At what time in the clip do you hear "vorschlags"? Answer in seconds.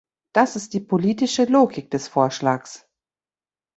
2.07-2.87